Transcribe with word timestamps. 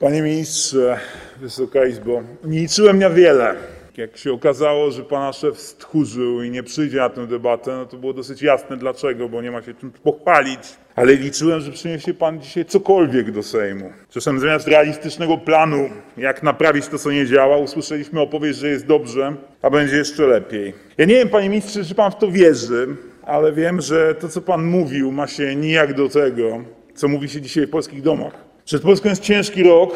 Panie 0.00 0.22
ministrze, 0.22 0.98
Wysoka 1.40 1.86
Izbo, 1.86 2.22
nie 2.44 2.60
liczyłem 2.60 2.98
na 2.98 3.10
wiele. 3.10 3.54
Jak 3.96 4.16
się 4.16 4.32
okazało, 4.32 4.90
że 4.90 5.02
pana 5.02 5.32
szef 5.32 5.58
stchórzył 5.60 6.42
i 6.42 6.50
nie 6.50 6.62
przyjdzie 6.62 6.98
na 6.98 7.08
tę 7.08 7.26
debatę, 7.26 7.76
no 7.76 7.86
to 7.86 7.96
było 7.96 8.12
dosyć 8.12 8.42
jasne 8.42 8.76
dlaczego, 8.76 9.28
bo 9.28 9.42
nie 9.42 9.50
ma 9.50 9.62
się 9.62 9.74
czym 9.74 9.90
pochwalić. 9.90 10.60
Ale 10.96 11.14
liczyłem, 11.14 11.60
że 11.60 11.72
przyniesie 11.72 12.14
pan 12.14 12.40
dzisiaj 12.40 12.64
cokolwiek 12.64 13.30
do 13.30 13.42
Sejmu. 13.42 13.92
Czasem 14.10 14.40
zamiast 14.40 14.68
realistycznego 14.68 15.38
planu, 15.38 15.90
jak 16.16 16.42
naprawić 16.42 16.88
to, 16.88 16.98
co 16.98 17.10
nie 17.10 17.26
działa, 17.26 17.56
usłyszeliśmy 17.56 18.20
opowieść, 18.20 18.58
że 18.58 18.68
jest 18.68 18.86
dobrze, 18.86 19.36
a 19.62 19.70
będzie 19.70 19.96
jeszcze 19.96 20.26
lepiej. 20.26 20.74
Ja 20.98 21.04
nie 21.04 21.14
wiem, 21.14 21.28
panie 21.28 21.48
ministrze, 21.48 21.84
czy 21.84 21.94
pan 21.94 22.12
w 22.12 22.16
to 22.16 22.30
wierzy, 22.30 22.88
ale 23.22 23.52
wiem, 23.52 23.80
że 23.80 24.14
to, 24.14 24.28
co 24.28 24.40
pan 24.40 24.64
mówił, 24.64 25.12
ma 25.12 25.26
się 25.26 25.56
nijak 25.56 25.94
do 25.94 26.08
tego, 26.08 26.64
co 26.94 27.08
mówi 27.08 27.28
się 27.28 27.40
dzisiaj 27.40 27.66
w 27.66 27.70
polskich 27.70 28.02
domach. 28.02 28.45
Przed 28.66 28.82
Polską 28.82 29.08
jest 29.08 29.22
ciężki 29.22 29.62
rok, 29.62 29.94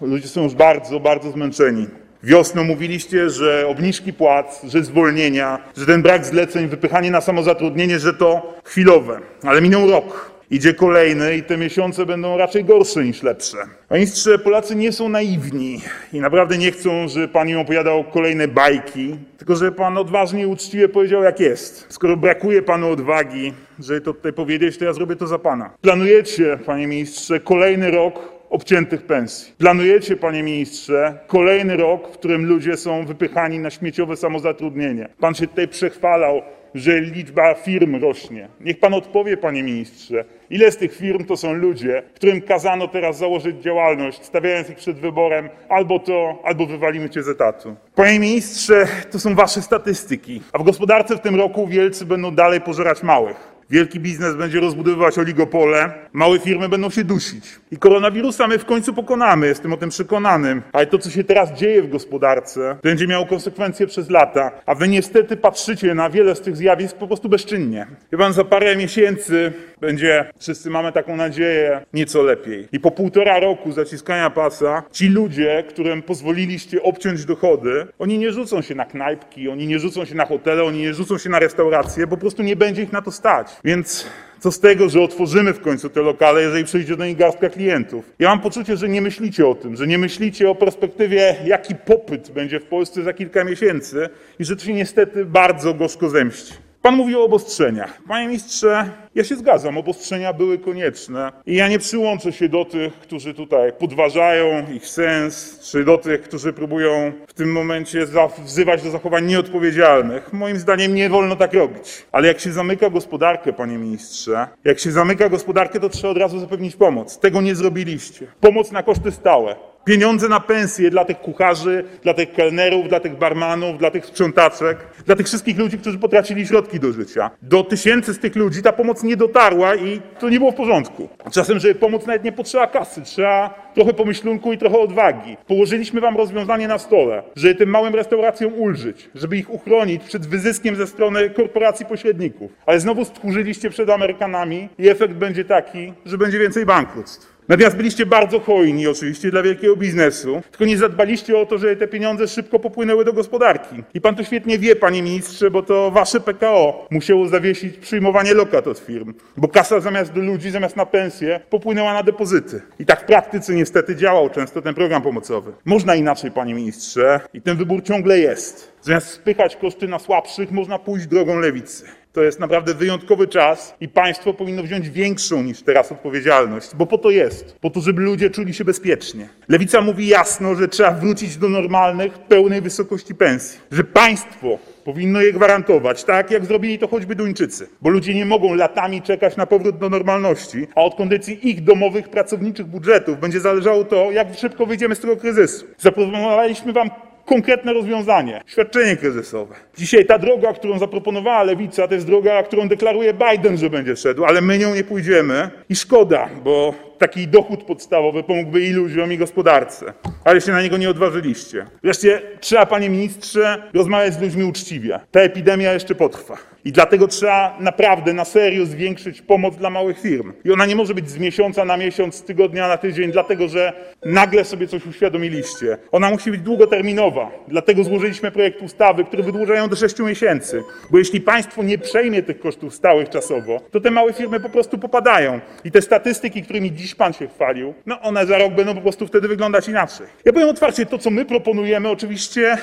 ludzie 0.00 0.28
są 0.28 0.42
już 0.42 0.54
bardzo, 0.54 1.00
bardzo 1.00 1.30
zmęczeni. 1.30 1.86
Wiosną 2.22 2.64
mówiliście, 2.64 3.30
że 3.30 3.66
obniżki 3.68 4.12
płac, 4.12 4.60
że 4.64 4.84
zwolnienia, 4.84 5.58
że 5.76 5.86
ten 5.86 6.02
brak 6.02 6.26
zleceń, 6.26 6.68
wypychanie 6.68 7.10
na 7.10 7.20
samozatrudnienie, 7.20 7.98
że 7.98 8.14
to 8.14 8.54
chwilowe. 8.64 9.20
Ale 9.42 9.60
minął 9.60 9.90
rok. 9.90 10.30
Idzie 10.50 10.74
kolejny 10.74 11.36
i 11.36 11.42
te 11.42 11.56
miesiące 11.56 12.06
będą 12.06 12.36
raczej 12.36 12.64
gorsze 12.64 13.04
niż 13.04 13.22
lepsze. 13.22 13.56
Panie 13.88 14.00
ministrze, 14.00 14.38
Polacy 14.38 14.76
nie 14.76 14.92
są 14.92 15.08
naiwni 15.08 15.80
i 16.12 16.20
naprawdę 16.20 16.58
nie 16.58 16.72
chcą, 16.72 17.08
żeby 17.08 17.28
pan 17.28 17.48
im 17.48 17.58
opowiadał 17.58 18.04
kolejne 18.04 18.48
bajki, 18.48 19.16
tylko 19.38 19.56
żeby 19.56 19.72
pan 19.72 19.98
odważnie 19.98 20.42
i 20.42 20.46
uczciwie 20.46 20.88
powiedział 20.88 21.22
jak 21.22 21.40
jest. 21.40 21.86
Skoro 21.88 22.16
brakuje 22.16 22.62
panu 22.62 22.90
odwagi, 22.90 23.52
żeby 23.78 24.00
to 24.00 24.12
tutaj 24.12 24.32
powiedzieć, 24.32 24.78
to 24.78 24.84
ja 24.84 24.92
zrobię 24.92 25.16
to 25.16 25.26
za 25.26 25.38
pana. 25.38 25.70
Planujecie, 25.80 26.58
panie 26.66 26.86
ministrze, 26.86 27.40
kolejny 27.40 27.90
rok 27.90 28.37
obciętych 28.50 29.02
pensji. 29.02 29.54
Planujecie, 29.58 30.16
panie 30.16 30.42
ministrze, 30.42 31.18
kolejny 31.26 31.76
rok, 31.76 32.08
w 32.08 32.18
którym 32.18 32.46
ludzie 32.46 32.76
są 32.76 33.06
wypychani 33.06 33.58
na 33.58 33.70
śmieciowe 33.70 34.16
samozatrudnienie. 34.16 35.08
Pan 35.20 35.34
się 35.34 35.46
tutaj 35.46 35.68
przechwalał, 35.68 36.42
że 36.74 37.00
liczba 37.00 37.54
firm 37.54 37.96
rośnie. 37.96 38.48
Niech 38.60 38.80
pan 38.80 38.94
odpowie, 38.94 39.36
panie 39.36 39.62
ministrze, 39.62 40.24
ile 40.50 40.72
z 40.72 40.76
tych 40.76 40.96
firm 40.96 41.24
to 41.24 41.36
są 41.36 41.52
ludzie, 41.52 42.02
którym 42.14 42.40
kazano 42.40 42.88
teraz 42.88 43.18
założyć 43.18 43.62
działalność, 43.62 44.24
stawiając 44.24 44.70
ich 44.70 44.76
przed 44.76 44.98
wyborem 44.98 45.48
albo 45.68 45.98
to, 45.98 46.42
albo 46.44 46.66
wywalimy 46.66 47.10
cię 47.10 47.22
z 47.22 47.28
etatu. 47.28 47.76
Panie 47.94 48.20
ministrze, 48.20 48.86
to 49.10 49.18
są 49.18 49.34
wasze 49.34 49.62
statystyki, 49.62 50.42
a 50.52 50.58
w 50.58 50.62
gospodarce 50.62 51.16
w 51.16 51.20
tym 51.20 51.36
roku 51.36 51.66
wielcy 51.66 52.06
będą 52.06 52.34
dalej 52.34 52.60
pożerać 52.60 53.02
małych. 53.02 53.57
Wielki 53.70 54.00
biznes 54.00 54.36
będzie 54.36 54.60
rozbudowywać 54.60 55.18
oligopole, 55.18 55.92
małe 56.12 56.38
firmy 56.38 56.68
będą 56.68 56.90
się 56.90 57.04
dusić. 57.04 57.44
I 57.70 57.76
koronawirusa 57.76 58.48
my 58.48 58.58
w 58.58 58.64
końcu 58.64 58.94
pokonamy, 58.94 59.46
jestem 59.46 59.72
o 59.72 59.76
tym 59.76 59.90
przekonany. 59.90 60.62
Ale 60.72 60.86
to, 60.86 60.98
co 60.98 61.10
się 61.10 61.24
teraz 61.24 61.52
dzieje 61.52 61.82
w 61.82 61.90
gospodarce, 61.90 62.76
będzie 62.82 63.06
miało 63.06 63.26
konsekwencje 63.26 63.86
przez 63.86 64.10
lata, 64.10 64.50
a 64.66 64.74
wy 64.74 64.88
niestety 64.88 65.36
patrzycie 65.36 65.94
na 65.94 66.10
wiele 66.10 66.34
z 66.34 66.40
tych 66.40 66.56
zjawisk 66.56 66.96
po 66.96 67.06
prostu 67.06 67.28
bezczynnie. 67.28 67.86
Pan, 68.18 68.32
za 68.32 68.44
parę 68.44 68.76
miesięcy 68.76 69.52
będzie, 69.80 70.30
wszyscy 70.38 70.70
mamy 70.70 70.92
taką 70.92 71.16
nadzieję, 71.16 71.80
nieco 71.92 72.22
lepiej. 72.22 72.68
I 72.72 72.80
po 72.80 72.90
półtora 72.90 73.40
roku 73.40 73.72
zaciskania 73.72 74.30
pasa, 74.30 74.82
ci 74.92 75.08
ludzie, 75.08 75.64
którym 75.68 76.02
pozwoliliście 76.02 76.82
obciąć 76.82 77.24
dochody, 77.24 77.86
oni 77.98 78.18
nie 78.18 78.32
rzucą 78.32 78.62
się 78.62 78.74
na 78.74 78.84
knajpki, 78.84 79.48
oni 79.48 79.66
nie 79.66 79.78
rzucą 79.78 80.04
się 80.04 80.14
na 80.14 80.26
hotele, 80.26 80.64
oni 80.64 80.78
nie 80.78 80.94
rzucą 80.94 81.18
się 81.18 81.30
na 81.30 81.38
restauracje, 81.38 82.06
po 82.06 82.16
prostu 82.16 82.42
nie 82.42 82.56
będzie 82.56 82.82
ich 82.82 82.92
na 82.92 83.02
to 83.02 83.12
stać. 83.12 83.48
Więc 83.64 84.06
co 84.40 84.52
z 84.52 84.60
tego, 84.60 84.88
że 84.88 85.02
otworzymy 85.02 85.52
w 85.52 85.60
końcu 85.60 85.90
te 85.90 86.02
lokale, 86.02 86.42
jeżeli 86.42 86.64
przyjdzie 86.64 86.96
do 86.96 87.04
nich 87.04 87.16
garstka 87.16 87.48
klientów? 87.48 88.12
Ja 88.18 88.28
mam 88.28 88.40
poczucie, 88.40 88.76
że 88.76 88.88
nie 88.88 89.00
myślicie 89.00 89.46
o 89.46 89.54
tym, 89.54 89.76
że 89.76 89.86
nie 89.86 89.98
myślicie 89.98 90.50
o 90.50 90.54
perspektywie, 90.54 91.36
jaki 91.44 91.74
popyt 91.74 92.30
będzie 92.30 92.60
w 92.60 92.64
Polsce 92.64 93.02
za 93.02 93.12
kilka 93.12 93.44
miesięcy 93.44 94.08
i 94.38 94.44
że 94.44 94.56
to 94.56 94.64
się 94.64 94.74
niestety 94.74 95.24
bardzo 95.24 95.74
gorzko 95.74 96.08
zemści. 96.08 96.67
Pan 96.88 96.96
mówi 96.96 97.16
o 97.16 97.24
obostrzeniach. 97.24 98.02
Panie 98.08 98.26
ministrze, 98.26 98.90
ja 99.14 99.24
się 99.24 99.36
zgadzam, 99.36 99.78
obostrzenia 99.78 100.32
były 100.32 100.58
konieczne 100.58 101.32
i 101.46 101.54
ja 101.54 101.68
nie 101.68 101.78
przyłączę 101.78 102.32
się 102.32 102.48
do 102.48 102.64
tych, 102.64 102.92
którzy 102.92 103.34
tutaj 103.34 103.72
podważają 103.72 104.72
ich 104.72 104.86
sens, 104.86 105.60
czy 105.70 105.84
do 105.84 105.98
tych, 105.98 106.22
którzy 106.22 106.52
próbują 106.52 107.12
w 107.26 107.34
tym 107.34 107.52
momencie 107.52 108.06
wzywać 108.44 108.82
do 108.82 108.90
zachowań 108.90 109.26
nieodpowiedzialnych. 109.26 110.32
Moim 110.32 110.56
zdaniem 110.56 110.94
nie 110.94 111.08
wolno 111.08 111.36
tak 111.36 111.54
robić. 111.54 112.06
Ale 112.12 112.28
jak 112.28 112.40
się 112.40 112.52
zamyka 112.52 112.90
gospodarkę, 112.90 113.52
panie 113.52 113.78
ministrze, 113.78 114.48
jak 114.64 114.78
się 114.78 114.92
zamyka 114.92 115.28
gospodarkę, 115.28 115.80
to 115.80 115.88
trzeba 115.88 116.10
od 116.10 116.18
razu 116.18 116.40
zapewnić 116.40 116.76
pomoc. 116.76 117.18
Tego 117.18 117.40
nie 117.40 117.54
zrobiliście. 117.54 118.26
Pomoc 118.40 118.72
na 118.72 118.82
koszty 118.82 119.12
stałe. 119.12 119.56
Pieniądze 119.88 120.28
na 120.28 120.40
pensje 120.40 120.90
dla 120.90 121.04
tych 121.04 121.18
kucharzy, 121.20 121.84
dla 122.02 122.14
tych 122.14 122.32
kelnerów, 122.32 122.88
dla 122.88 123.00
tych 123.00 123.18
barmanów, 123.18 123.78
dla 123.78 123.90
tych 123.90 124.06
sprzątaczek, 124.06 124.78
dla 125.06 125.16
tych 125.16 125.26
wszystkich 125.26 125.58
ludzi, 125.58 125.78
którzy 125.78 125.98
potracili 125.98 126.46
środki 126.46 126.80
do 126.80 126.92
życia. 126.92 127.30
Do 127.42 127.62
tysięcy 127.62 128.14
z 128.14 128.18
tych 128.18 128.36
ludzi 128.36 128.62
ta 128.62 128.72
pomoc 128.72 129.02
nie 129.02 129.16
dotarła 129.16 129.74
i 129.74 130.00
to 130.18 130.28
nie 130.28 130.38
było 130.38 130.52
w 130.52 130.54
porządku. 130.54 131.08
Czasem, 131.30 131.58
żeby 131.58 131.74
pomóc, 131.74 132.06
nawet 132.06 132.24
nie 132.24 132.32
potrzeba 132.32 132.66
kasy, 132.66 133.02
trzeba 133.02 133.70
trochę 133.74 133.92
pomyślunku 133.92 134.52
i 134.52 134.58
trochę 134.58 134.78
odwagi. 134.78 135.36
Położyliśmy 135.46 136.00
wam 136.00 136.16
rozwiązanie 136.16 136.68
na 136.68 136.78
stole, 136.78 137.22
żeby 137.36 137.54
tym 137.54 137.70
małym 137.70 137.94
restauracjom 137.94 138.54
ulżyć, 138.54 139.10
żeby 139.14 139.36
ich 139.36 139.50
uchronić 139.50 140.04
przed 140.04 140.26
wyzyskiem 140.26 140.76
ze 140.76 140.86
strony 140.86 141.30
korporacji 141.30 141.86
pośredników. 141.86 142.50
Ale 142.66 142.80
znowu 142.80 143.04
stchórzyliście 143.04 143.70
przed 143.70 143.90
Amerykanami 143.90 144.68
i 144.78 144.88
efekt 144.88 145.14
będzie 145.14 145.44
taki, 145.44 145.92
że 146.06 146.18
będzie 146.18 146.38
więcej 146.38 146.66
bankructw. 146.66 147.37
Natomiast 147.48 147.76
byliście 147.76 148.06
bardzo 148.06 148.40
hojni 148.40 148.86
oczywiście 148.86 149.30
dla 149.30 149.42
wielkiego 149.42 149.76
biznesu, 149.76 150.42
tylko 150.50 150.64
nie 150.64 150.78
zadbaliście 150.78 151.38
o 151.38 151.46
to, 151.46 151.58
żeby 151.58 151.76
te 151.76 151.88
pieniądze 151.88 152.28
szybko 152.28 152.58
popłynęły 152.58 153.04
do 153.04 153.12
gospodarki. 153.12 153.82
I 153.94 154.00
pan 154.00 154.16
to 154.16 154.24
świetnie 154.24 154.58
wie, 154.58 154.76
panie 154.76 155.02
ministrze, 155.02 155.50
bo 155.50 155.62
to 155.62 155.90
wasze 155.90 156.20
PKO 156.20 156.86
musiało 156.90 157.28
zawiesić 157.28 157.76
przyjmowanie 157.76 158.34
lokat 158.34 158.66
od 158.66 158.78
firm, 158.78 159.14
bo 159.36 159.48
kasa 159.48 159.80
zamiast 159.80 160.12
do 160.12 160.20
ludzi, 160.20 160.50
zamiast 160.50 160.76
na 160.76 160.86
pensje, 160.86 161.40
popłynęła 161.50 161.94
na 161.94 162.02
depozyty. 162.02 162.62
I 162.78 162.86
tak 162.86 163.00
w 163.00 163.04
praktyce 163.04 163.54
niestety 163.54 163.96
działał 163.96 164.30
często 164.30 164.62
ten 164.62 164.74
program 164.74 165.02
pomocowy. 165.02 165.52
Można 165.64 165.94
inaczej, 165.94 166.30
panie 166.30 166.54
ministrze, 166.54 167.20
i 167.34 167.42
ten 167.42 167.56
wybór 167.56 167.82
ciągle 167.82 168.18
jest. 168.18 168.72
Zamiast 168.82 169.08
spychać 169.08 169.56
koszty 169.56 169.88
na 169.88 169.98
słabszych, 169.98 170.50
można 170.50 170.78
pójść 170.78 171.06
drogą 171.06 171.38
lewicy. 171.38 171.84
To 172.18 172.22
jest 172.24 172.40
naprawdę 172.40 172.74
wyjątkowy 172.74 173.28
czas 173.28 173.74
i 173.80 173.88
państwo 173.88 174.34
powinno 174.34 174.62
wziąć 174.62 174.90
większą 174.90 175.42
niż 175.42 175.62
teraz 175.62 175.92
odpowiedzialność, 175.92 176.70
bo 176.74 176.86
po 176.86 176.98
to 176.98 177.10
jest, 177.10 177.56
po 177.60 177.70
to, 177.70 177.80
żeby 177.80 178.02
ludzie 178.02 178.30
czuli 178.30 178.54
się 178.54 178.64
bezpiecznie. 178.64 179.28
Lewica 179.48 179.80
mówi 179.80 180.06
jasno, 180.06 180.54
że 180.54 180.68
trzeba 180.68 180.90
wrócić 180.90 181.36
do 181.36 181.48
normalnych, 181.48 182.18
pełnej 182.18 182.60
wysokości 182.60 183.14
pensji, 183.14 183.60
że 183.72 183.84
państwo 183.84 184.58
powinno 184.84 185.20
je 185.20 185.32
gwarantować, 185.32 186.04
tak 186.04 186.30
jak 186.30 186.44
zrobili 186.44 186.78
to 186.78 186.88
choćby 186.88 187.14
Duńczycy, 187.14 187.68
bo 187.82 187.90
ludzie 187.90 188.14
nie 188.14 188.26
mogą 188.26 188.54
latami 188.54 189.02
czekać 189.02 189.36
na 189.36 189.46
powrót 189.46 189.78
do 189.78 189.88
normalności, 189.88 190.66
a 190.74 190.82
od 190.82 190.94
kondycji 190.94 191.48
ich 191.48 191.64
domowych, 191.64 192.08
pracowniczych 192.08 192.66
budżetów 192.66 193.20
będzie 193.20 193.40
zależało 193.40 193.84
to, 193.84 194.12
jak 194.12 194.38
szybko 194.38 194.66
wyjdziemy 194.66 194.94
z 194.94 195.00
tego 195.00 195.16
kryzysu. 195.16 195.66
Zaproponowaliśmy 195.78 196.72
wam 196.72 196.90
konkretne 197.28 197.72
rozwiązanie 197.72 198.42
świadczenie 198.46 198.96
kryzysowe. 198.96 199.54
Dzisiaj 199.76 200.06
ta 200.06 200.18
droga, 200.18 200.52
którą 200.52 200.78
zaproponowała 200.78 201.42
lewica, 201.42 201.88
to 201.88 201.94
jest 201.94 202.06
droga, 202.06 202.42
którą 202.42 202.68
deklaruje 202.68 203.14
Biden, 203.14 203.56
że 203.56 203.70
będzie 203.70 203.96
szedł, 203.96 204.24
ale 204.24 204.40
my 204.40 204.58
nią 204.58 204.74
nie 204.74 204.84
pójdziemy 204.84 205.50
i 205.68 205.76
szkoda, 205.76 206.28
bo 206.44 206.74
taki 206.98 207.28
dochód 207.28 207.64
podstawowy 207.64 208.22
pomógłby 208.22 208.60
i 208.60 208.72
ludziom, 208.72 209.12
i 209.12 209.18
gospodarce, 209.18 209.92
ale 210.24 210.40
się 210.40 210.52
na 210.52 210.62
niego 210.62 210.76
nie 210.76 210.90
odważyliście. 210.90 211.66
Wreszcie 211.82 212.22
trzeba, 212.40 212.66
panie 212.66 212.90
ministrze, 212.90 213.62
rozmawiać 213.74 214.14
z 214.14 214.20
ludźmi 214.20 214.44
uczciwie. 214.44 215.00
Ta 215.10 215.20
epidemia 215.20 215.72
jeszcze 215.72 215.94
potrwa. 215.94 216.36
I 216.64 216.72
dlatego 216.72 217.08
trzeba 217.08 217.56
naprawdę 217.60 218.12
na 218.12 218.24
serio 218.24 218.66
zwiększyć 218.66 219.22
pomoc 219.22 219.56
dla 219.56 219.70
małych 219.70 220.00
firm. 220.00 220.32
I 220.44 220.52
ona 220.52 220.66
nie 220.66 220.76
może 220.76 220.94
być 220.94 221.10
z 221.10 221.18
miesiąca 221.18 221.64
na 221.64 221.76
miesiąc, 221.76 222.14
z 222.14 222.22
tygodnia 222.22 222.68
na 222.68 222.76
tydzień, 222.76 223.12
dlatego 223.12 223.48
że 223.48 223.72
nagle 224.04 224.44
sobie 224.44 224.66
coś 224.66 224.86
uświadomiliście. 224.86 225.78
Ona 225.92 226.10
musi 226.10 226.30
być 226.30 226.40
długoterminowa. 226.40 227.30
Dlatego 227.48 227.84
złożyliśmy 227.84 228.30
projekt 228.30 228.62
ustawy, 228.62 229.04
który 229.04 229.22
wydłuża 229.22 229.54
ją 229.54 229.68
do 229.68 229.76
6 229.76 229.98
miesięcy. 229.98 230.62
Bo 230.90 230.98
jeśli 230.98 231.20
państwo 231.20 231.62
nie 231.62 231.78
przejmie 231.78 232.22
tych 232.22 232.40
kosztów 232.40 232.74
stałych 232.74 233.08
czasowo, 233.08 233.60
to 233.70 233.80
te 233.80 233.90
małe 233.90 234.12
firmy 234.12 234.40
po 234.40 234.48
prostu 234.48 234.78
popadają. 234.78 235.40
I 235.64 235.70
te 235.70 235.82
statystyki, 235.82 236.42
którymi 236.42 236.72
dziś 236.88 236.94
pan 236.94 237.12
się 237.12 237.28
chwalił, 237.28 237.74
no 237.86 238.00
one 238.00 238.26
za 238.26 238.38
rok 238.38 238.54
będą 238.54 238.74
po 238.74 238.80
prostu 238.80 239.06
wtedy 239.06 239.28
wyglądać 239.28 239.68
inaczej. 239.68 240.06
Ja 240.24 240.32
powiem 240.32 240.48
otwarcie, 240.48 240.86
to 240.86 240.98
co 240.98 241.10
my 241.10 241.24
proponujemy 241.24 241.88
oczywiście 241.88 242.58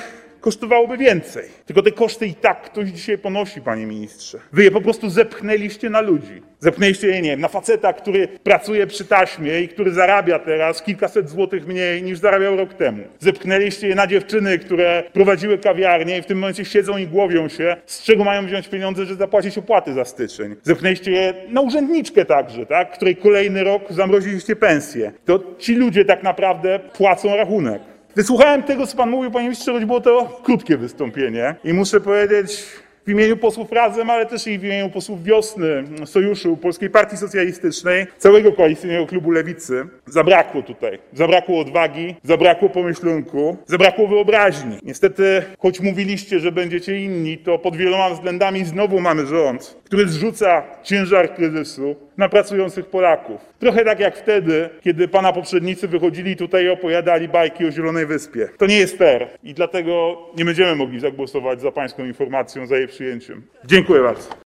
kosztowałoby 0.46 0.96
więcej. 0.96 1.44
Tylko 1.66 1.82
te 1.82 1.92
koszty 1.92 2.26
i 2.26 2.34
tak 2.34 2.62
ktoś 2.62 2.88
dzisiaj 2.88 3.18
ponosi, 3.18 3.60
panie 3.60 3.86
ministrze. 3.86 4.38
Wy 4.52 4.64
je 4.64 4.70
po 4.70 4.80
prostu 4.80 5.10
zepchnęliście 5.10 5.90
na 5.90 6.00
ludzi. 6.00 6.42
Zepchnęliście 6.60 7.06
je, 7.06 7.22
nie 7.22 7.30
wiem, 7.30 7.40
na 7.40 7.48
faceta, 7.48 7.92
który 7.92 8.28
pracuje 8.28 8.86
przy 8.86 9.04
taśmie 9.04 9.60
i 9.60 9.68
który 9.68 9.92
zarabia 9.92 10.38
teraz 10.38 10.82
kilkaset 10.82 11.30
złotych 11.30 11.66
mniej 11.66 12.02
niż 12.02 12.18
zarabiał 12.18 12.56
rok 12.56 12.74
temu. 12.74 13.02
Zepchnęliście 13.18 13.88
je 13.88 13.94
na 13.94 14.06
dziewczyny, 14.06 14.58
które 14.58 15.02
prowadziły 15.12 15.58
kawiarnie 15.58 16.18
i 16.18 16.22
w 16.22 16.26
tym 16.26 16.38
momencie 16.38 16.64
siedzą 16.64 16.96
i 16.96 17.06
głowią 17.06 17.48
się, 17.48 17.76
z 17.86 18.02
czego 18.02 18.24
mają 18.24 18.46
wziąć 18.46 18.68
pieniądze, 18.68 19.04
żeby 19.04 19.18
zapłacić 19.18 19.58
opłaty 19.58 19.94
za 19.94 20.04
styczeń. 20.04 20.56
Zepchnęliście 20.62 21.10
je 21.10 21.34
na 21.48 21.60
urzędniczkę 21.60 22.24
także, 22.24 22.66
tak? 22.66 22.92
której 22.92 23.16
kolejny 23.16 23.64
rok 23.64 23.82
zamroziliście 23.90 24.56
pensję. 24.56 25.12
To 25.24 25.40
ci 25.58 25.74
ludzie 25.74 26.04
tak 26.04 26.22
naprawdę 26.22 26.78
płacą 26.78 27.36
rachunek. 27.36 27.95
Wysłuchałem 28.16 28.62
tego, 28.62 28.86
co 28.86 28.96
pan 28.96 29.10
mówił, 29.10 29.30
panie 29.30 29.44
ministrze, 29.44 29.72
choć 29.72 29.84
było 29.84 30.00
to 30.00 30.40
krótkie 30.44 30.76
wystąpienie 30.76 31.54
i 31.64 31.72
muszę 31.72 32.00
powiedzieć 32.00 32.66
w 33.06 33.10
imieniu 33.10 33.36
posłów 33.36 33.72
Razem, 33.72 34.10
ale 34.10 34.26
też 34.26 34.46
i 34.46 34.58
w 34.58 34.64
imieniu 34.64 34.90
posłów 34.90 35.24
Wiosny, 35.24 35.84
Sojuszu, 36.04 36.56
Polskiej 36.56 36.90
Partii 36.90 37.16
Socjalistycznej, 37.16 38.06
całego 38.18 38.52
koalicyjnego 38.52 39.06
klubu 39.06 39.30
Lewicy, 39.30 39.86
zabrakło 40.06 40.62
tutaj. 40.62 40.98
Zabrakło 41.12 41.60
odwagi, 41.60 42.14
zabrakło 42.22 42.68
pomyślunku, 42.68 43.56
zabrakło 43.66 44.08
wyobraźni. 44.08 44.78
Niestety, 44.82 45.42
choć 45.58 45.80
mówiliście, 45.80 46.40
że 46.40 46.52
będziecie 46.52 47.00
inni, 47.00 47.38
to 47.38 47.58
pod 47.58 47.76
wieloma 47.76 48.10
względami 48.10 48.64
znowu 48.64 49.00
mamy 49.00 49.26
rząd, 49.26 49.76
który 49.86 50.08
zrzuca 50.08 50.62
ciężar 50.82 51.34
kryzysu 51.34 51.96
na 52.16 52.28
pracujących 52.28 52.86
Polaków. 52.86 53.40
Trochę 53.58 53.84
tak 53.84 54.00
jak 54.00 54.16
wtedy, 54.16 54.68
kiedy 54.80 55.08
pana 55.08 55.32
poprzednicy 55.32 55.88
wychodzili 55.88 56.36
tutaj 56.36 56.64
i 56.64 56.68
opowiadali 56.68 57.28
bajki 57.28 57.66
o 57.66 57.70
Zielonej 57.70 58.06
Wyspie. 58.06 58.48
To 58.58 58.66
nie 58.66 58.78
jest 58.78 58.98
fair 58.98 59.28
i 59.42 59.54
dlatego 59.54 60.18
nie 60.36 60.44
będziemy 60.44 60.74
mogli 60.76 61.00
zagłosować 61.00 61.60
za 61.60 61.72
pańską 61.72 62.04
informacją, 62.04 62.66
za 62.66 62.76
jej 62.76 62.88
przyjęciem. 62.88 63.42
Dziękuję 63.64 64.02
bardzo. 64.02 64.28